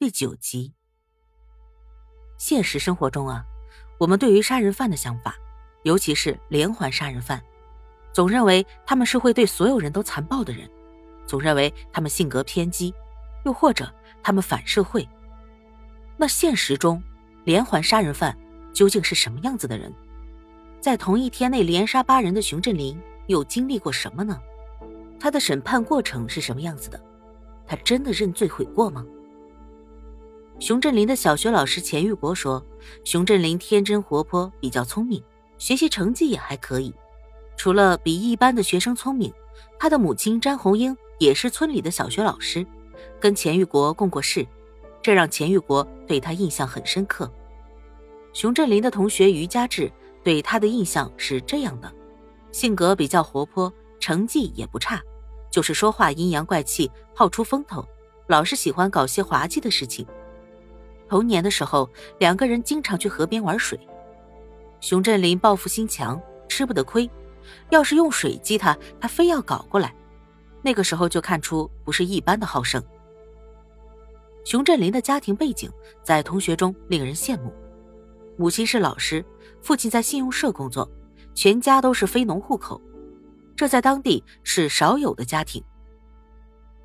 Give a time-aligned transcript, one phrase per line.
[0.00, 0.72] 第九集。
[2.38, 3.44] 现实生活中啊，
[3.98, 5.34] 我们对于杀人犯的想法，
[5.82, 7.42] 尤其是连环杀人犯，
[8.12, 10.70] 总认为他们是会对所有人都残暴的人，
[11.26, 12.94] 总认为他们性格偏激，
[13.44, 13.92] 又或者
[14.22, 15.06] 他们反社会。
[16.16, 17.02] 那现实中，
[17.42, 18.38] 连环杀人犯
[18.72, 19.92] 究竟是什么样子的人？
[20.80, 24.40] 在同一天内连杀八人的熊振林又经历过什么呢？
[25.18, 27.00] 他的审判过程是什么样子的？
[27.66, 29.04] 他真的认罪悔过吗？
[30.60, 32.64] 熊振林的小学老师钱玉国说
[33.04, 35.22] ：“熊振林天真活泼，比较聪明，
[35.56, 36.92] 学习成绩也还可以。
[37.56, 39.32] 除了比一般的学生聪明，
[39.78, 42.66] 他的母亲詹红英也是村里的小学老师，
[43.20, 44.44] 跟钱玉国共过事，
[45.00, 47.32] 这让钱玉国对他印象很深刻。
[48.32, 49.90] 熊振林的同学于家志
[50.24, 51.90] 对他的印象是这样的：
[52.50, 55.00] 性格比较活泼，成绩也不差，
[55.52, 57.86] 就是说话阴阳怪气，好出风头，
[58.26, 60.04] 老是喜欢搞些滑稽的事情。”
[61.08, 63.78] 童年的时候，两个人经常去河边玩水。
[64.80, 67.10] 熊振林报复心强，吃不得亏，
[67.70, 69.94] 要是用水激他，他非要搞过来。
[70.62, 72.82] 那个时候就看出不是一般的好胜。
[74.44, 75.70] 熊振林的家庭背景
[76.02, 77.52] 在同学中令人羡慕，
[78.36, 79.24] 母亲是老师，
[79.60, 80.88] 父亲在信用社工作，
[81.34, 82.80] 全家都是非农户口，
[83.56, 85.62] 这在当地是少有的家庭。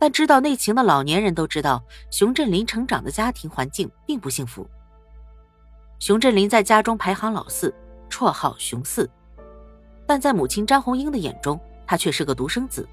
[0.00, 4.66] 但知道内情的老年人都知道，熊振林成长的家庭环境并不幸福。
[5.98, 7.72] 熊振林在家中排行老四，
[8.08, 9.08] 绰号“熊四”，
[10.08, 12.88] 但在母亲张红英的眼中，他却是个独生子。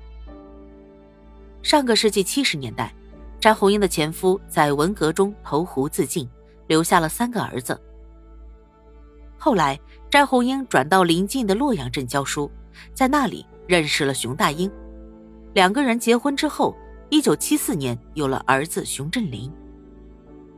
[1.63, 2.93] 上个世纪七十年代，
[3.39, 6.29] 张红英的前夫在文革中投湖自尽，
[6.67, 7.79] 留下了三个儿子。
[9.37, 12.51] 后来，张红英转到邻近的洛阳镇教书，
[12.93, 14.69] 在那里认识了熊大英，
[15.53, 16.75] 两个人结婚之后。
[17.09, 19.51] 一九七四年有了儿子熊振林。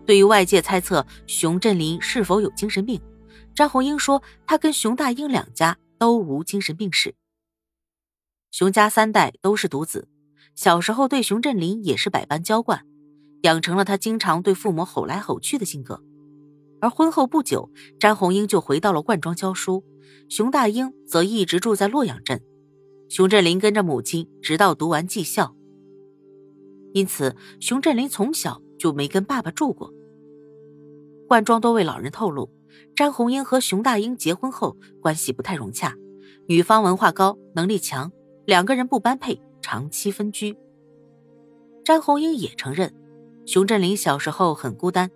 [0.05, 2.99] 对于外界猜测熊振林是否有精神病，
[3.53, 7.13] 张红英说他跟熊大英两家都无精神病史。
[8.49, 10.07] 熊家三代都是独子，
[10.55, 12.83] 小时候对熊振林也是百般娇惯，
[13.43, 16.03] 养成了他经常对父母吼来吼去的性格。
[16.81, 17.69] 而婚后不久，
[17.99, 19.83] 张红英就回到了灌庄教书，
[20.29, 22.41] 熊大英则一直住在洛阳镇，
[23.07, 25.55] 熊振林跟着母亲直到读完技校。
[26.93, 29.93] 因此，熊振林从小就没跟爸爸住过。
[31.27, 32.49] 冠庄多位老人透露，
[32.95, 35.95] 詹红英和熊大英结婚后关系不太融洽，
[36.47, 38.11] 女方文化高，能力强，
[38.45, 40.57] 两个人不般配，长期分居。
[41.85, 42.91] 詹红英也承认，
[43.45, 45.11] 熊振林小时候很孤单，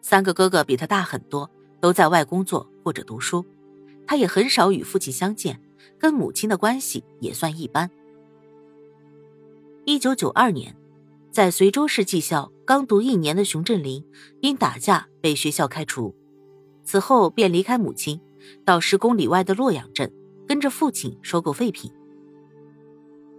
[0.00, 3.44] 三个哥哥比他大很多，都在外工作或者读书，
[4.06, 5.60] 他也很少与父亲相见，
[5.98, 7.90] 跟母亲的关系也算一般。
[9.84, 10.76] 一九九二年。
[11.30, 14.04] 在随州市技校刚读一年的熊振林，
[14.40, 16.14] 因打架被学校开除，
[16.82, 18.20] 此后便离开母亲，
[18.64, 20.12] 到十公里外的洛阳镇，
[20.46, 21.92] 跟着父亲收购废品。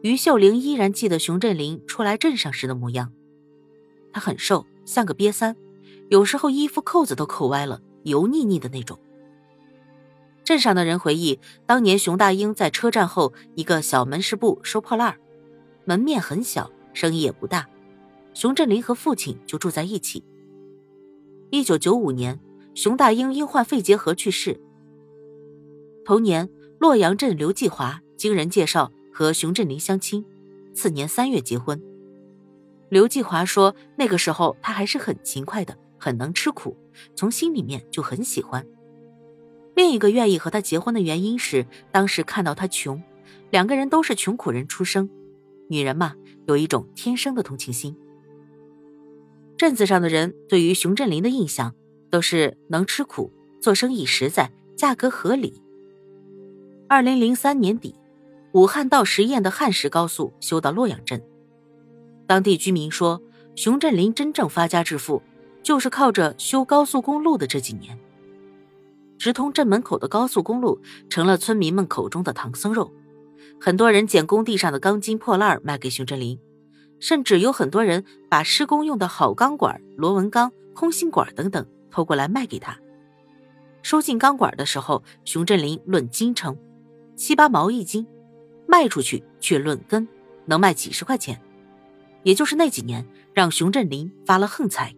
[0.01, 3.11] 于秀玲依然记得熊振林初来镇上时的模样，
[4.13, 5.57] 他很瘦，像个瘪三，
[6.09, 8.97] 有时候衣服扣子都扣歪了，油腻腻的那种。
[10.45, 15.17] 镇上的人回忆，当年熊大英在车站后一个小门市部收破烂
[15.85, 17.67] 门面很小，生意也不大。
[18.33, 20.23] 熊振林和父亲就住在一起。
[21.49, 22.39] 一九九五年，
[22.75, 24.59] 熊大英因患肺结核去世。
[26.05, 30.23] 同年，洛阳镇刘继华经人介绍和熊振林相亲，
[30.73, 31.81] 次年三月结婚。
[32.89, 36.75] 刘继华说，那个时候他还是很勤快的，很能吃苦，
[37.15, 38.65] 从心里面就很喜欢。
[39.75, 43.01] 另一个愿意和他结婚的原因是，当时看到他穷，
[43.51, 45.09] 两个人都是穷苦人出生，
[45.67, 46.15] 女人嘛，
[46.47, 47.95] 有一种天生的同情心。
[49.59, 51.75] 镇子上的人对于熊振林的印象
[52.09, 53.29] 都是能吃苦、
[53.61, 55.61] 做生意实在、价格合理。
[56.87, 57.93] 二零零三年底，
[58.53, 61.21] 武汉到十堰的汉石高速修到洛阳镇，
[62.25, 63.21] 当地居民说，
[63.53, 65.21] 熊振林真正发家致富，
[65.61, 67.99] 就是靠着修高速公路的这几年。
[69.17, 70.79] 直通镇门口的高速公路
[71.09, 72.93] 成了村民们口中的唐僧肉，
[73.59, 76.39] 很多人捡工地上的钢筋破烂卖给熊振林。
[76.99, 82.77] 甚至有很多人把施工用的好钢管、螺纹钢、空心管等等偷过来卖给他。
[83.81, 86.57] 收进钢管的时候，熊振林论斤称，
[87.15, 88.05] 七八毛一斤；
[88.67, 90.07] 卖出去却论根，
[90.45, 91.41] 能卖几十块钱。
[92.23, 94.93] 也就是那几年，让熊振林发了横财。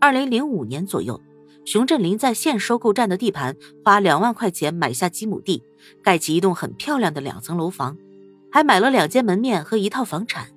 [0.00, 1.20] 二零零五年左右，
[1.66, 5.62] 熊振林在县收购站的地盘花两万块钱买下几亩地，
[6.02, 7.98] 盖起一栋很漂亮的两层楼房，
[8.50, 10.48] 还买了两间门面和一套房产。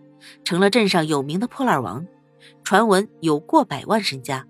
[0.44, 2.06] 成了镇上有名的破烂王，
[2.64, 4.48] 传闻有过百万身家。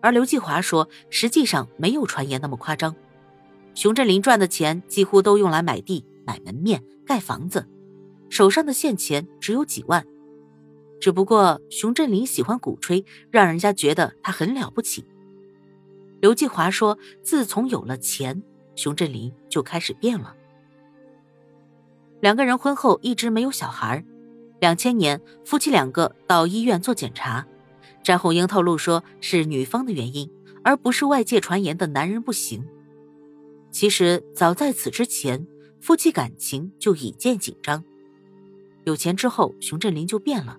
[0.00, 2.94] 而刘继华说，实际上没有传言那么夸张。
[3.74, 7.68] 熊振林赚的钱几乎都用来买地、买门面、盖房子，
[8.28, 10.04] 手上的现钱只有几万。
[11.00, 15.04] 只不过熊振林喜欢鼓吹，让人家觉得他很了不起。
[16.20, 18.42] 刘继华说，自从有了钱，
[18.76, 20.36] 熊振林就开始变了。
[22.20, 24.04] 两个人婚后一直没有小孩。
[24.62, 27.44] 两千年，夫妻两个到医院做检查，
[28.04, 30.30] 詹红英透露说是女方的原因，
[30.62, 32.64] 而不是外界传言的男人不行。
[33.72, 35.48] 其实早在此之前，
[35.80, 37.82] 夫妻感情就已见紧张。
[38.84, 40.56] 有钱之后，熊振林就变了。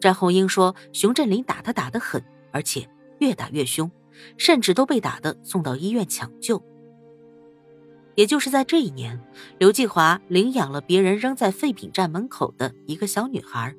[0.00, 2.88] 詹红英说，熊振林打他打得狠，而且
[3.18, 3.90] 越打越凶，
[4.36, 6.62] 甚至都被打得送到医院抢救。
[8.20, 9.18] 也就是在这一年，
[9.56, 13.74] 刘继华领养了别人扔在废品站门口的一个小女孩，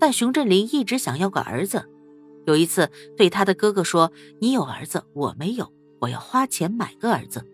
[0.00, 1.88] 但熊振林一直想要个儿子。
[2.44, 4.10] 有一次，对他的哥哥说
[4.42, 7.46] ：“你有儿子，我没有，我要花钱买个儿子。”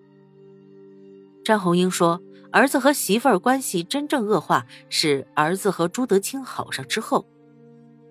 [1.44, 7.28] 张红英说：“儿子和媳妇儿关系真正恶化是儿子和朱德清好上之后。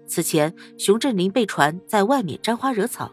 [0.05, 3.11] 此前，熊振林被传在外面沾花惹草。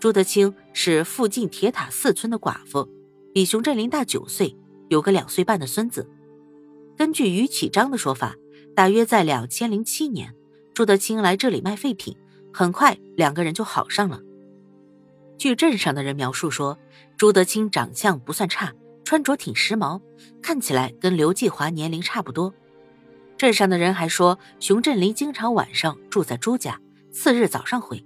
[0.00, 2.88] 朱德清是附近铁塔四村的寡妇，
[3.32, 4.56] 比熊振林大九岁，
[4.88, 6.08] 有个两岁半的孙子。
[6.96, 8.36] 根据于启章的说法，
[8.76, 10.34] 大约在两千零七年，
[10.74, 12.16] 朱德清来这里卖废品，
[12.52, 14.20] 很快两个人就好上了。
[15.38, 16.78] 据镇上的人描述说，
[17.16, 18.72] 朱德清长相不算差。”
[19.04, 20.00] 穿着挺时髦，
[20.40, 22.54] 看起来跟刘继华年龄差不多。
[23.36, 26.80] 镇上的人还说，熊振林经常晚上住在朱家，
[27.10, 28.02] 次日早上回。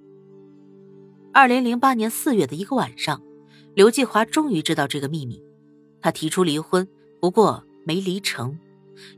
[1.32, 3.22] 二零零八年四月的一个晚上，
[3.76, 5.44] 刘继华终于知道这个秘密，
[6.00, 6.88] 他提出离婚，
[7.20, 8.58] 不过没离成，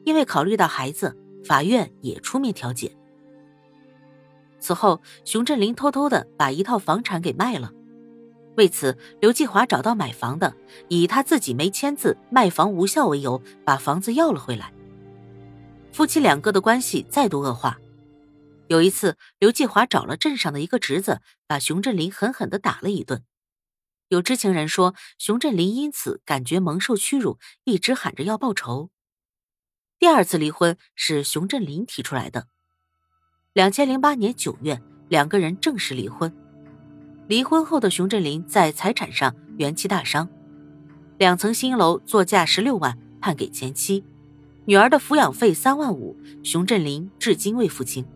[0.04, 2.90] 因为考虑到孩子，法院也出面调解。
[4.58, 7.72] 此后，熊振林偷偷的把一套房产给卖了。
[8.56, 10.52] 为此，刘继华找到买房的，
[10.88, 14.72] 以他自己没签字、卖房无效为由，把房子要了回来。
[15.92, 17.78] 夫妻两个的关系再度恶化。
[18.66, 23.22] 有一次，刘继华找了镇上的一个侄子，把熊振林狠狠地打了一顿。
[24.08, 28.90] 有知情人说，熊振林因此感觉蒙受屈辱，一直喊着要报仇。
[29.98, 32.46] 第二次离婚是熊振林提出来的。
[33.52, 36.34] 两千零八年九月，两个人正式离婚。
[37.26, 40.26] 离婚后的熊振林在财产上元气大伤，
[41.18, 44.02] 两层新楼作价十六万判给前妻，
[44.64, 48.06] 女儿的抚养费三万五，熊振林至今未付清。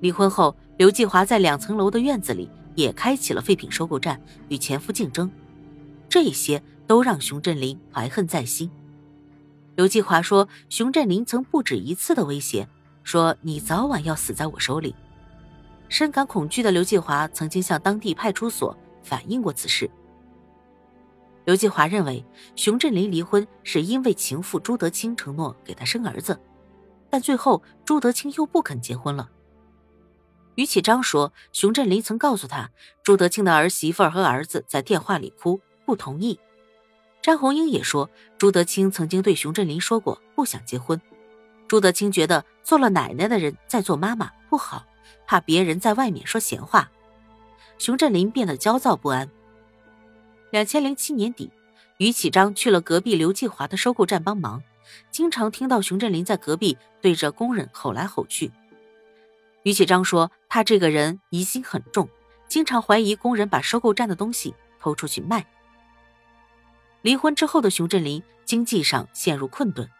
[0.00, 5.28] 离婚后，刘继华在两层楼的院子里也开启了废品收购站，与前夫竞争，
[6.08, 8.70] 这些都让熊振林怀恨在心。
[9.74, 12.68] 刘继华说，熊振林曾不止一次的威胁，
[13.02, 14.94] 说你早晚要死在我手里。
[15.88, 19.90] 深感恐惧的刘继华曾经向当地派出所反映过此事。
[21.44, 22.24] 刘继华认为，
[22.56, 26.38] 熊振林离婚是因为情妇朱德清承诺给他生儿子，
[27.08, 29.30] 但最后朱德清又不肯结婚了。
[30.56, 32.70] 于启章说，熊振林曾告诉他，
[33.02, 36.40] 朱德清的儿媳妇和儿子在电话里哭，不同意。
[37.22, 38.08] 张红英也说，
[38.38, 41.00] 朱德清曾经对熊振林说过不想结婚。
[41.68, 44.84] 朱德清觉得做了奶奶的人再做妈妈不好。
[45.26, 46.88] 怕别人在外面说闲话，
[47.78, 49.28] 熊振林变得焦躁不安。
[50.50, 51.50] 两千零七年底，
[51.98, 54.62] 于启章去了隔壁刘继华的收购站帮忙，
[55.10, 58.50] 经常听到熊振林在隔壁对着工人吼来吼去。
[59.66, 62.08] 于启章说，他这个人疑心很重，
[62.46, 65.44] 经常怀疑工人把收购站的东西偷出去卖。
[67.02, 69.90] 离婚之后的熊振林经济上陷入困顿。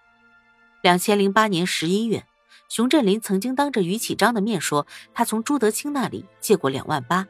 [0.84, 2.24] 两千零八年十一月。
[2.68, 7.26] 熊振林曾经当着于启章的面说，他从朱德清那里借过两万八，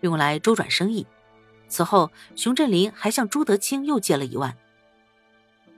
[0.00, 1.06] 用来周转生意。
[1.68, 4.56] 此后，熊振林还向朱德清又借了一万。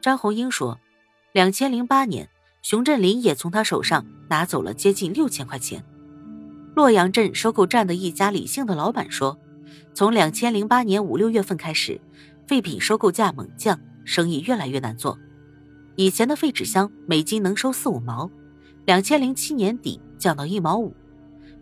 [0.01, 0.79] 张红英说，
[1.33, 2.31] 两千零八年，
[2.69, 5.83] 熊振林也从他手上拿走了接近六千块钱。
[6.77, 9.39] 洛阳镇收购站的一家李姓的老板说，
[9.95, 11.99] 从两千零八年五六月份开始，
[12.47, 15.19] 废品收购价猛降，生意越来越难做。
[15.97, 18.31] 以前的废纸箱每斤能收四五毛。
[18.85, 20.95] 两千零七年底降到一毛五，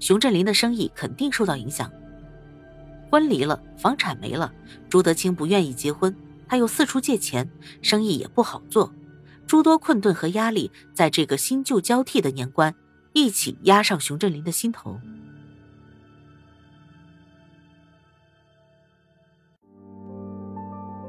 [0.00, 1.88] 熊振林的生意肯定受到影响。
[3.08, 4.52] 婚离了，房产没了，
[4.88, 6.12] 朱德清不愿意结婚，
[6.48, 7.48] 他又四处借钱，
[7.80, 8.92] 生意也不好做，
[9.46, 12.74] 诸多困顿和压力在这个新旧交替的年关
[13.12, 14.98] 一起压上熊振林的心头。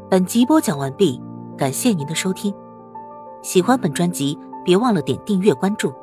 [0.09, 1.19] 本集播讲完毕，
[1.57, 2.53] 感谢您的收听，
[3.41, 5.93] 喜欢本专辑别忘了点订阅关注。